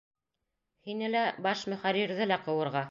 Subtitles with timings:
[0.89, 2.79] Һине лә, баш мөхәррирҙе лә ҡыуырға!